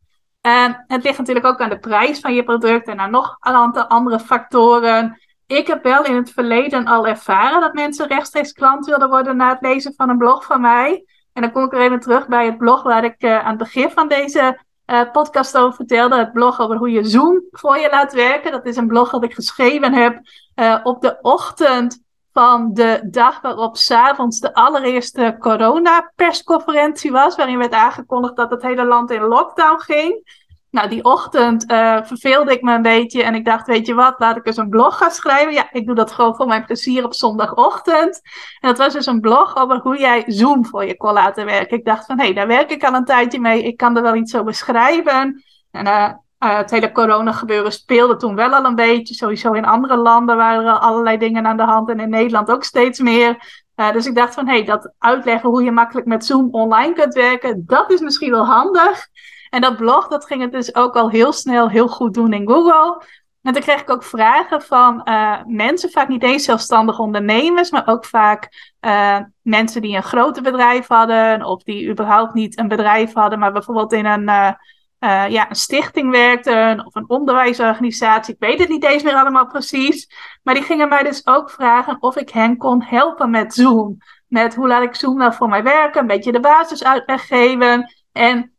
[0.87, 3.87] Het ligt natuurlijk ook aan de prijs van je product en aan nog een aantal
[3.87, 5.21] andere factoren.
[5.47, 9.49] Ik heb wel in het verleden al ervaren dat mensen rechtstreeks klant wilden worden na
[9.49, 11.05] het lezen van een blog van mij.
[11.33, 13.59] En dan kom ik er even terug bij het blog waar ik uh, aan het
[13.59, 16.17] begin van deze uh, podcast over vertelde.
[16.17, 18.53] Het blog over hoe je Zoom voor je laat werken.
[18.53, 20.21] Dat is een blog dat ik geschreven heb
[20.57, 27.37] uh, op de ochtend van de dag waarop s'avonds de allereerste corona-persconferentie was.
[27.37, 30.45] Waarin werd aangekondigd dat het hele land in lockdown ging.
[30.77, 34.15] Nou, die ochtend uh, verveelde ik me een beetje en ik dacht, weet je wat,
[34.19, 35.53] laat ik eens een blog gaan schrijven.
[35.53, 38.21] Ja, ik doe dat gewoon voor mijn plezier op zondagochtend.
[38.61, 41.77] En dat was dus een blog over hoe jij Zoom voor je kon laten werken.
[41.77, 43.63] Ik dacht van, hé, hey, daar werk ik al een tijdje mee.
[43.63, 45.45] Ik kan er wel iets over beschrijven.
[45.71, 49.15] En uh, uh, het hele corona gebeuren speelde toen wel al een beetje.
[49.15, 52.65] Sowieso in andere landen waren er allerlei dingen aan de hand en in Nederland ook
[52.65, 53.63] steeds meer.
[53.93, 57.15] Dus ik dacht van, hé, hey, dat uitleggen hoe je makkelijk met Zoom online kunt
[57.15, 59.09] werken, dat is misschien wel handig.
[59.57, 62.49] En dat blog, dat ging het dus ook al heel snel heel goed doen in
[62.49, 63.03] Google.
[63.43, 67.87] En toen kreeg ik ook vragen van uh, mensen, vaak niet eens zelfstandige ondernemers, maar
[67.87, 73.13] ook vaak uh, mensen die een groter bedrijf hadden, of die überhaupt niet een bedrijf
[73.13, 78.35] hadden, maar bijvoorbeeld in een, uh, ja, een stichting werkten of een onderwijsorganisatie.
[78.35, 80.11] Ik weet het niet eens meer allemaal precies.
[80.43, 83.97] Maar die gingen mij dus ook vragen of ik hen kon helpen met Zoom.
[84.29, 87.95] Met hoe laat ik Zoom nou voor mij werken, een beetje de basis uitleg geven.
[88.13, 88.56] En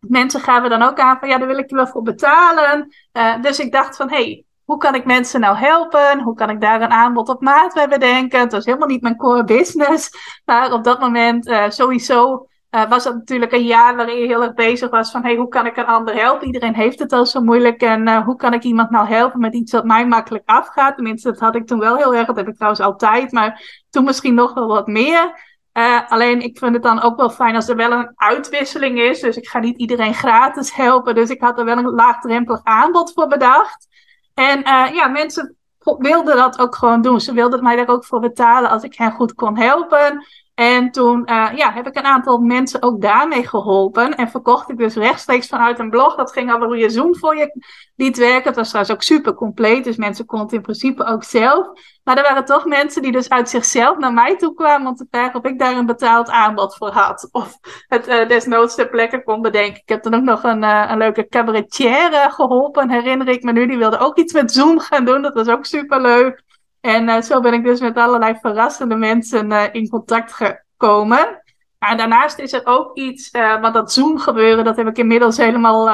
[0.00, 2.88] mensen gaven dan ook aan van ja, daar wil ik je wel voor betalen.
[3.12, 6.20] Uh, dus ik dacht van hé, hey, hoe kan ik mensen nou helpen?
[6.20, 8.40] Hoe kan ik daar een aanbod op maat bij bedenken?
[8.40, 10.10] Het was helemaal niet mijn core business.
[10.44, 14.42] Maar op dat moment uh, sowieso uh, was dat natuurlijk een jaar waarin je heel
[14.42, 16.46] erg bezig was van hey, hoe kan ik een ander helpen?
[16.46, 17.82] Iedereen heeft het al zo moeilijk.
[17.82, 20.94] En hoe kan ik iemand nou helpen met iets wat mij makkelijk afgaat?
[20.94, 22.26] Tenminste, dat had ik toen wel heel erg.
[22.26, 23.32] Dat heb ik trouwens altijd.
[23.32, 25.49] Maar toen misschien nog wel wat meer.
[25.80, 29.20] Uh, alleen ik vind het dan ook wel fijn als er wel een uitwisseling is.
[29.20, 31.14] Dus ik ga niet iedereen gratis helpen.
[31.14, 33.88] Dus ik had er wel een laagdrempelig aanbod voor bedacht.
[34.34, 35.56] En uh, ja, mensen
[35.98, 37.20] wilden dat ook gewoon doen.
[37.20, 40.26] Ze wilden mij daar ook voor betalen als ik hen goed kon helpen.
[40.60, 44.16] En toen uh, ja, heb ik een aantal mensen ook daarmee geholpen.
[44.16, 46.14] En verkocht ik dus rechtstreeks vanuit een blog.
[46.14, 47.64] Dat ging over hoe je Zoom voor je
[47.96, 48.44] liet werken.
[48.44, 49.84] Het was trouwens ook super compleet.
[49.84, 51.66] Dus mensen konden in principe ook zelf.
[52.04, 55.06] Maar er waren toch mensen die dus uit zichzelf naar mij toe kwamen om te
[55.10, 57.28] vragen of ik daar een betaald aanbod voor had.
[57.32, 59.82] Of het uh, desnoods ter plekke kon bedenken.
[59.82, 63.66] Ik heb dan ook nog een, uh, een leuke cabaretier geholpen, herinner ik me nu.
[63.66, 65.22] Die wilde ook iets met Zoom gaan doen.
[65.22, 66.48] Dat was ook super leuk.
[66.80, 71.42] En uh, zo ben ik dus met allerlei verrassende mensen uh, in contact gekomen.
[71.78, 75.36] En daarnaast is er ook iets, uh, want dat Zoom gebeuren, dat heb ik inmiddels
[75.36, 75.88] helemaal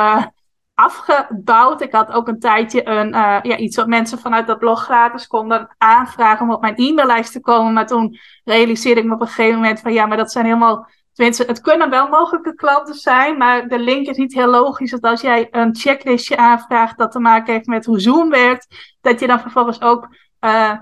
[0.75, 1.81] afgebouwd.
[1.81, 3.09] Ik had ook een tijdje een,
[3.43, 7.41] ja, iets wat mensen vanuit dat blog gratis konden aanvragen om op mijn e-maillijst te
[7.41, 7.73] komen.
[7.73, 10.89] Maar toen realiseerde ik me op een gegeven moment van ja, maar dat zijn helemaal
[11.17, 14.91] Tenminste, het kunnen wel mogelijke klanten zijn, maar de link is niet heel logisch.
[14.91, 19.21] Dat als jij een checklistje aanvraagt dat te maken heeft met hoe Zoom werkt, dat
[19.21, 20.09] je dan vervolgens ook
[20.41, 20.73] uh,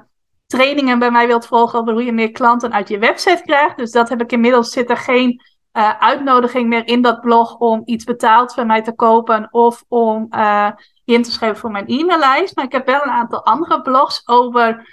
[0.46, 3.76] trainingen bij mij wilt volgen over hoe je meer klanten uit je website krijgt.
[3.76, 7.82] Dus dat heb ik inmiddels, zit er geen uh, uitnodiging meer in dat blog om
[7.84, 10.26] iets betaald van mij te kopen of om
[11.04, 12.56] je in te schrijven voor mijn e-maillijst.
[12.56, 14.86] Maar ik heb wel een aantal andere blogs over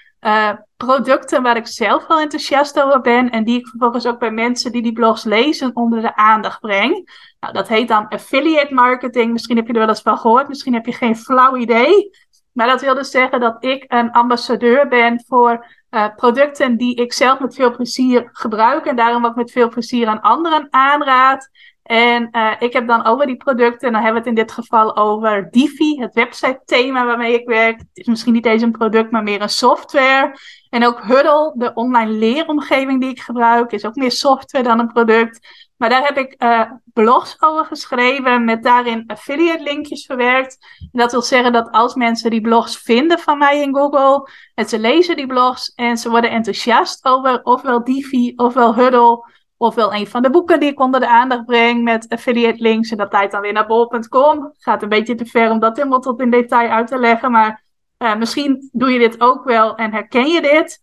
[0.78, 4.72] producten waar ik zelf wel enthousiast over ben en die ik vervolgens ook bij mensen
[4.72, 7.10] die die blogs lezen onder de aandacht breng.
[7.40, 9.32] Nou, dat heet dan affiliate marketing.
[9.32, 12.10] Misschien heb je er wel eens van gehoord, misschien heb je geen flauw idee.
[12.52, 17.14] Maar dat wil dus zeggen dat ik een ambassadeur ben voor uh, producten die ik
[17.14, 21.50] zelf met veel plezier gebruik en daarom ook met veel plezier aan anderen aanraad.
[21.84, 24.54] En uh, ik heb dan over die producten, en dan hebben we het in dit
[24.54, 27.78] geval over Divi, het website thema waarmee ik werk.
[27.78, 30.36] Het is misschien niet eens een product, maar meer een software.
[30.70, 34.92] En ook Huddle, de online leeromgeving die ik gebruik, is ook meer software dan een
[34.92, 35.40] product.
[35.82, 40.58] Maar daar heb ik uh, blogs over geschreven met daarin affiliate linkjes verwerkt.
[40.80, 44.66] En dat wil zeggen dat als mensen die blogs vinden van mij in Google, en
[44.66, 49.26] ze lezen die blogs en ze worden enthousiast over ofwel Divi ofwel Huddle,
[49.58, 52.92] ofwel een van de boeken die ik onder de aandacht breng met affiliate links.
[52.92, 54.54] En dat leidt dan weer naar bol.com.
[54.58, 57.64] Gaat een beetje te ver om dat helemaal tot in detail uit te leggen, maar
[57.98, 60.80] uh, misschien doe je dit ook wel en herken je dit.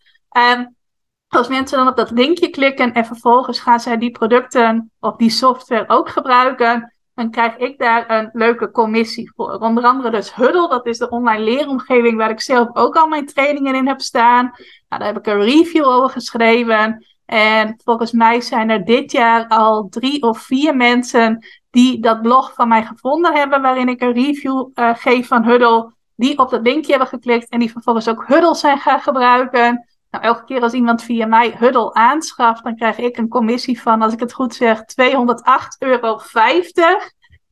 [0.59, 0.77] Um,
[1.29, 5.31] als mensen dan op dat linkje klikken en vervolgens gaan zij die producten of die
[5.31, 9.59] software ook gebruiken, dan krijg ik daar een leuke commissie voor.
[9.59, 13.27] Onder andere dus Huddle, dat is de online leeromgeving waar ik zelf ook al mijn
[13.27, 14.45] trainingen in heb staan.
[14.45, 17.07] Nou, daar heb ik een review over geschreven.
[17.27, 22.55] En volgens mij zijn er dit jaar al drie of vier mensen die dat blog
[22.55, 25.93] van mij gevonden hebben, waarin ik een review uh, geef van Huddle.
[26.17, 29.89] die op dat linkje hebben geklikt en die vervolgens ook Huddle zijn gaan gebruiken.
[30.19, 34.03] Nou, elke keer als iemand via mij Huddle aanschaft, dan krijg ik een commissie van,
[34.03, 34.85] als ik het goed zeg, 208,50
[35.79, 36.21] euro.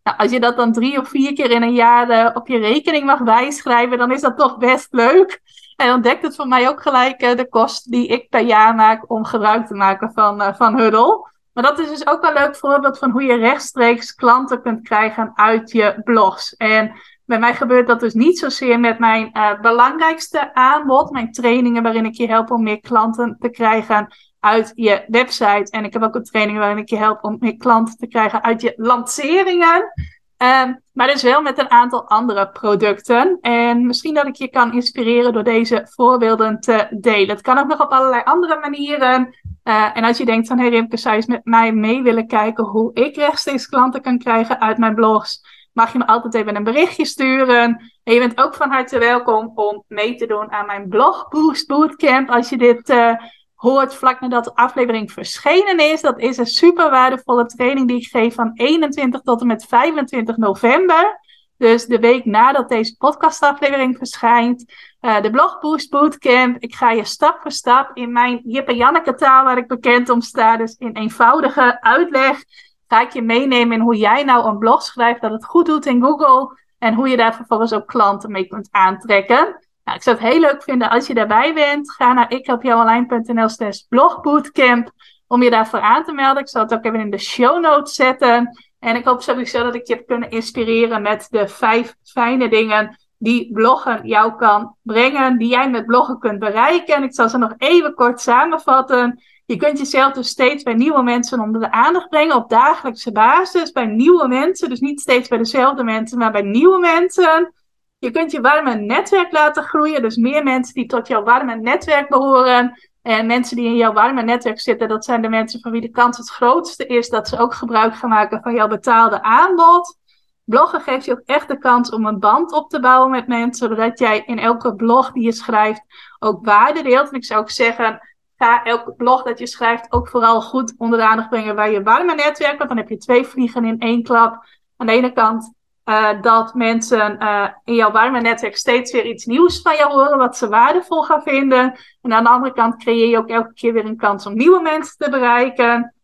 [0.02, 2.58] Nou, als je dat dan drie of vier keer in een jaar uh, op je
[2.58, 5.40] rekening mag bijschrijven, dan is dat toch best leuk.
[5.76, 8.74] En dan dekt het voor mij ook gelijk uh, de kost die ik per jaar
[8.74, 11.30] maak om gebruik te maken van, uh, van Huddle.
[11.52, 15.32] Maar dat is dus ook een leuk voorbeeld van hoe je rechtstreeks klanten kunt krijgen
[15.34, 16.56] uit je blogs.
[16.56, 16.92] En
[17.26, 22.04] bij mij gebeurt dat dus niet zozeer met mijn uh, belangrijkste aanbod, mijn trainingen waarin
[22.04, 25.70] ik je help om meer klanten te krijgen uit je website.
[25.70, 28.42] En ik heb ook een training waarin ik je help om meer klanten te krijgen
[28.42, 29.92] uit je lanceringen.
[30.38, 33.38] Um, maar dus wel met een aantal andere producten.
[33.40, 37.28] En misschien dat ik je kan inspireren door deze voorbeelden te delen.
[37.28, 39.34] Het kan ook nog op allerlei andere manieren.
[39.64, 42.26] Uh, en als je denkt van, hey Rimke, zou je eens met mij mee willen
[42.26, 45.55] kijken hoe ik rechtstreeks klanten kan krijgen uit mijn blogs?
[45.76, 47.92] Mag je me altijd even een berichtje sturen.
[48.04, 51.66] En je bent ook van harte welkom om mee te doen aan mijn Blog Boost
[51.66, 52.30] Bootcamp.
[52.30, 53.12] Als je dit uh,
[53.54, 56.00] hoort vlak nadat de aflevering verschenen is.
[56.00, 60.36] Dat is een super waardevolle training die ik geef van 21 tot en met 25
[60.36, 61.20] november.
[61.58, 64.72] Dus de week nadat deze podcastaflevering verschijnt.
[65.00, 66.56] Uh, de Blog Boost Bootcamp.
[66.58, 70.08] Ik ga je stap voor stap in mijn Jip en Janneke taal, waar ik bekend
[70.08, 70.56] om sta.
[70.56, 72.44] Dus in eenvoudige uitleg
[72.88, 75.86] ga ik je meenemen in hoe jij nou een blog schrijft dat het goed doet
[75.86, 76.58] in Google.
[76.78, 79.66] En hoe je daar vervolgens ook klanten mee kunt aantrekken.
[79.84, 81.92] Nou, ik zou het heel leuk vinden als je daarbij bent.
[81.92, 84.90] Ga naar ikhelpjouonline.nl slash blogbootcamp
[85.26, 86.42] om je daarvoor aan te melden.
[86.42, 88.64] Ik zal het ook even in de show notes zetten.
[88.78, 92.96] En ik hoop sowieso dat ik je heb kunnen inspireren met de vijf fijne dingen
[93.18, 96.94] die bloggen jou kan brengen, die jij met bloggen kunt bereiken.
[96.94, 99.22] En ik zal ze nog even kort samenvatten.
[99.46, 103.72] Je kunt jezelf dus steeds bij nieuwe mensen onder de aandacht brengen op dagelijkse basis,
[103.72, 104.68] bij nieuwe mensen.
[104.68, 107.52] Dus niet steeds bij dezelfde mensen, maar bij nieuwe mensen.
[107.98, 110.02] Je kunt je warme netwerk laten groeien.
[110.02, 112.78] Dus meer mensen die tot jouw warme netwerk behoren.
[113.02, 115.90] En mensen die in jouw warme netwerk zitten, dat zijn de mensen van wie de
[115.90, 119.98] kans het grootste is dat ze ook gebruik gaan maken van jouw betaalde aanbod.
[120.46, 123.68] Bloggen geeft je ook echt de kans om een band op te bouwen met mensen,
[123.68, 125.82] zodat jij in elke blog die je schrijft
[126.18, 127.08] ook waarde deelt.
[127.08, 128.00] En ik zou ook zeggen,
[128.36, 131.82] ga elke blog dat je schrijft ook vooral goed onder de aandacht brengen bij je
[131.82, 132.58] warme netwerk.
[132.58, 134.44] Want dan heb je twee vliegen in één klap.
[134.76, 135.54] Aan de ene kant
[135.84, 140.18] uh, dat mensen uh, in jouw warme netwerk steeds weer iets nieuws van jou horen,
[140.18, 141.78] wat ze waardevol gaan vinden.
[142.02, 144.60] En aan de andere kant creëer je ook elke keer weer een kans om nieuwe
[144.60, 145.94] mensen te bereiken.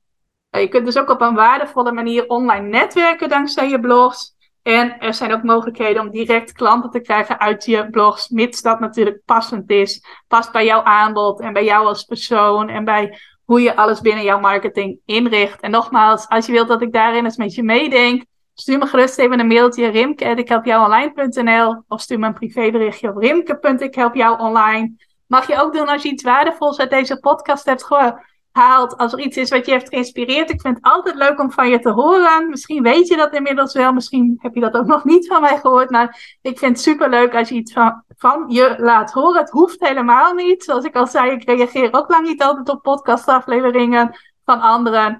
[0.50, 4.31] Uh, je kunt dus ook op een waardevolle manier online netwerken dankzij je blogs.
[4.62, 8.80] En er zijn ook mogelijkheden om direct klanten te krijgen uit je blogs, mits dat
[8.80, 10.04] natuurlijk passend is.
[10.28, 14.24] Past bij jouw aanbod en bij jou als persoon en bij hoe je alles binnen
[14.24, 15.60] jouw marketing inricht.
[15.60, 19.18] En nogmaals, als je wilt dat ik daarin eens met je meedenk, Stuur me gerust
[19.18, 24.96] even een mailtje rimke.ikhelpjouonline.nl of stuur me een privéberichtje op rimke.ikhelpjouonline.
[25.26, 27.82] Mag je ook doen als je iets waardevols uit deze podcast hebt
[28.52, 28.96] gehaald.
[28.96, 30.50] Als er iets is wat je heeft geïnspireerd.
[30.50, 32.48] Ik vind het altijd leuk om van je te horen.
[32.48, 33.92] Misschien weet je dat inmiddels wel.
[33.92, 35.90] Misschien heb je dat ook nog niet van mij gehoord.
[35.90, 39.40] Maar ik vind het super leuk als je iets van, van je laat horen.
[39.40, 40.64] Het hoeft helemaal niet.
[40.64, 45.18] Zoals ik al zei, ik reageer ook lang niet altijd op podcastafleveringen van anderen.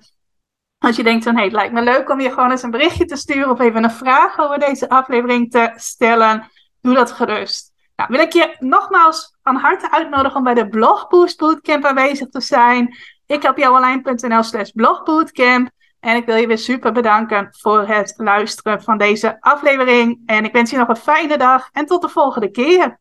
[0.79, 3.05] Als je denkt van, hey, het lijkt me leuk om je gewoon eens een berichtje
[3.05, 7.73] te sturen of even een vraag over deze aflevering te stellen, doe dat gerust.
[7.97, 12.41] Nou, wil ik je nogmaals van harte uitnodigen om bij de Blogboost Bootcamp aanwezig te
[12.41, 12.97] zijn.
[13.33, 15.71] Ik heb jouwonline.nl slash blogbootcamp.
[16.01, 20.23] En ik wil je weer super bedanken voor het luisteren van deze aflevering.
[20.27, 22.99] En ik wens je nog een fijne dag en tot de volgende keer.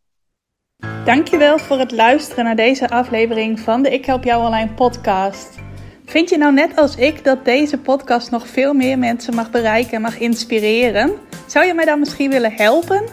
[1.06, 5.60] Dankjewel voor het luisteren naar deze aflevering van de Ik Help Jou Online podcast.
[6.06, 9.94] Vind je nou net als ik dat deze podcast nog veel meer mensen mag bereiken
[9.94, 11.12] en mag inspireren?
[11.48, 13.04] Zou je mij dan misschien willen helpen?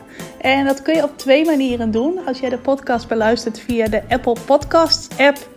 [0.40, 2.26] En dat kun je op twee manieren doen.
[2.26, 5.56] Als jij de podcast beluistert via de Apple Podcasts app